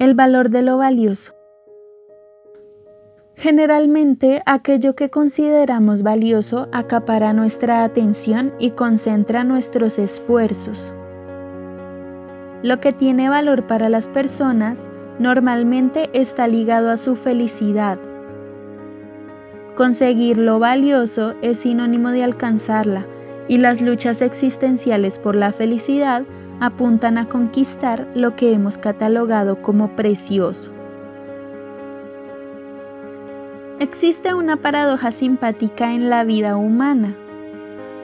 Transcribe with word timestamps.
El 0.00 0.14
valor 0.14 0.48
de 0.48 0.62
lo 0.62 0.78
valioso. 0.78 1.34
Generalmente 3.36 4.40
aquello 4.46 4.94
que 4.94 5.10
consideramos 5.10 6.02
valioso 6.02 6.68
acapara 6.72 7.34
nuestra 7.34 7.84
atención 7.84 8.54
y 8.58 8.70
concentra 8.70 9.44
nuestros 9.44 9.98
esfuerzos. 9.98 10.94
Lo 12.62 12.80
que 12.80 12.94
tiene 12.94 13.28
valor 13.28 13.66
para 13.66 13.90
las 13.90 14.08
personas 14.08 14.88
normalmente 15.18 16.08
está 16.14 16.48
ligado 16.48 16.88
a 16.88 16.96
su 16.96 17.14
felicidad. 17.14 17.98
Conseguir 19.76 20.38
lo 20.38 20.58
valioso 20.58 21.34
es 21.42 21.58
sinónimo 21.58 22.08
de 22.08 22.24
alcanzarla 22.24 23.04
y 23.50 23.58
las 23.58 23.82
luchas 23.82 24.22
existenciales 24.22 25.18
por 25.18 25.34
la 25.34 25.52
felicidad 25.52 26.22
apuntan 26.60 27.18
a 27.18 27.28
conquistar 27.28 28.06
lo 28.14 28.36
que 28.36 28.52
hemos 28.52 28.78
catalogado 28.78 29.60
como 29.60 29.96
precioso. 29.96 30.70
Existe 33.80 34.34
una 34.34 34.56
paradoja 34.56 35.10
simpática 35.10 35.92
en 35.92 36.10
la 36.10 36.22
vida 36.22 36.56
humana. 36.56 37.16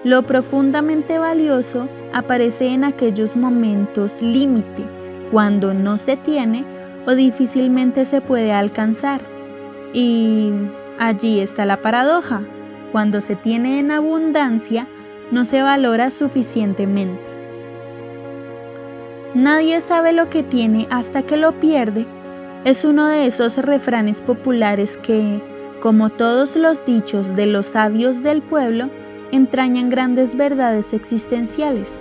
Lo 0.03 0.25
profundamente 0.25 1.17
valioso 1.17 1.89
aparece 2.13 2.67
en 2.67 2.83
aquellos 2.83 3.37
momentos 3.37 4.21
límite, 4.21 4.83
cuando 5.31 5.75
no 5.75 5.97
se 5.97 6.17
tiene 6.17 6.65
o 7.07 7.15
difícilmente 7.15 8.05
se 8.05 8.21
puede 8.21 8.53
alcanzar. 8.53 9.21
Y 9.93 10.51
allí 10.99 11.39
está 11.39 11.67
la 11.67 11.83
paradoja. 11.83 12.43
Cuando 12.91 13.21
se 13.21 13.37
tiene 13.37 13.79
en 13.79 13.93
abundancia, 13.93 14.89
no 15.31 15.45
se 15.45 15.63
valora 15.63 16.11
suficientemente. 16.11 17.21
Nadie 19.35 19.81
sabe 19.81 20.13
lo 20.13 20.31
que 20.31 20.43
tiene 20.43 20.87
hasta 20.91 21.23
que 21.23 21.37
lo 21.37 21.53
pierde. 21.61 22.07
Es 22.65 22.85
uno 22.85 23.07
de 23.09 23.27
esos 23.27 23.59
refranes 23.59 24.23
populares 24.23 24.97
que, 24.97 25.43
como 25.83 26.11
todos 26.11 26.57
los 26.57 26.85
dichos 26.87 27.37
de 27.37 27.47
los 27.47 27.67
sabios 27.67 28.23
del 28.23 28.41
pueblo, 28.41 28.89
entrañan 29.33 29.91
grandes 29.91 30.37
verdades 30.37 30.93
existenciales. 30.93 31.93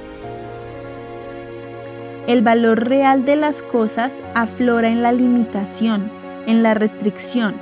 El 2.27 2.41
valor 2.41 2.87
real 2.87 3.25
de 3.25 3.35
las 3.35 3.61
cosas 3.61 4.21
aflora 4.33 4.89
en 4.89 5.03
la 5.03 5.11
limitación, 5.11 6.09
en 6.47 6.63
la 6.63 6.73
restricción, 6.73 7.55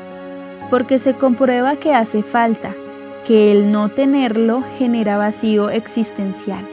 porque 0.69 0.99
se 0.99 1.16
comprueba 1.16 1.77
que 1.77 1.93
hace 1.93 2.21
falta, 2.23 2.73
que 3.25 3.52
el 3.52 3.71
no 3.71 3.89
tenerlo 3.89 4.63
genera 4.77 5.17
vacío 5.17 5.69
existencial 5.69 6.67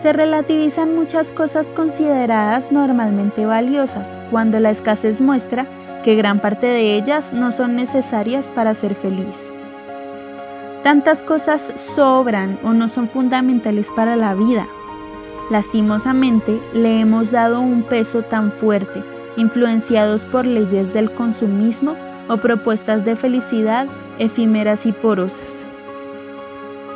se 0.00 0.14
relativizan 0.14 0.94
muchas 0.94 1.30
cosas 1.30 1.70
consideradas 1.70 2.72
normalmente 2.72 3.44
valiosas, 3.44 4.16
cuando 4.30 4.58
la 4.58 4.70
escasez 4.70 5.20
muestra 5.20 5.66
que 6.02 6.14
gran 6.14 6.40
parte 6.40 6.66
de 6.66 6.96
ellas 6.96 7.34
no 7.34 7.52
son 7.52 7.76
necesarias 7.76 8.50
para 8.54 8.72
ser 8.72 8.94
feliz. 8.94 9.36
Tantas 10.82 11.22
cosas 11.22 11.74
sobran 11.94 12.58
o 12.64 12.72
no 12.72 12.88
son 12.88 13.06
fundamentales 13.06 13.88
para 13.94 14.16
la 14.16 14.34
vida. 14.34 14.66
Lastimosamente, 15.50 16.58
le 16.72 17.00
hemos 17.00 17.30
dado 17.30 17.60
un 17.60 17.82
peso 17.82 18.22
tan 18.22 18.52
fuerte, 18.52 19.02
influenciados 19.36 20.24
por 20.24 20.46
leyes 20.46 20.94
del 20.94 21.10
consumismo 21.10 21.94
o 22.28 22.38
propuestas 22.38 23.04
de 23.04 23.16
felicidad 23.16 23.86
efímeras 24.20 24.86
y 24.86 24.92
porosas. 24.92 25.52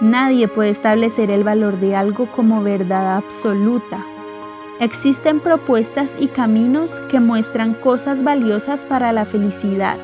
Nadie 0.01 0.47
puede 0.47 0.71
establecer 0.71 1.31
el 1.31 1.43
valor 1.43 1.81
de 1.81 1.97
algo 1.97 2.27
como 2.31 2.63
verdad 2.63 3.17
absoluta. 3.17 4.05
Existen 4.81 5.41
propuestas 5.41 6.15
y 6.19 6.29
caminos 6.29 6.91
que 7.11 7.21
muestran 7.21 7.75
cosas 7.75 8.23
valiosas 8.23 8.85
para 8.85 9.13
la 9.13 9.25
felicidad. 9.25 9.97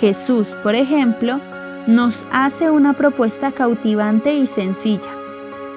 Jesús, 0.00 0.56
por 0.62 0.74
ejemplo, 0.74 1.38
nos 1.86 2.26
hace 2.32 2.70
una 2.70 2.94
propuesta 2.94 3.52
cautivante 3.52 4.34
y 4.34 4.46
sencilla. 4.46 5.10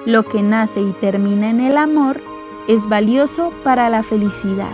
Lo 0.06 0.24
que 0.24 0.42
nace 0.42 0.80
y 0.80 0.92
termina 0.92 1.50
en 1.50 1.60
el 1.60 1.76
amor 1.76 2.20
es 2.66 2.88
valioso 2.88 3.52
para 3.62 3.88
la 3.90 4.02
felicidad. 4.02 4.72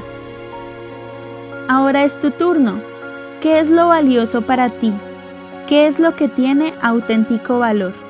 Ahora 1.69 2.04
es 2.04 2.19
tu 2.20 2.31
turno. 2.31 2.75
¿Qué 3.41 3.58
es 3.58 3.69
lo 3.69 3.88
valioso 3.88 4.42
para 4.42 4.69
ti? 4.69 4.92
¿Qué 5.66 5.86
es 5.86 5.98
lo 5.98 6.14
que 6.14 6.28
tiene 6.28 6.75
auténtico 6.82 7.58
valor? 7.58 8.03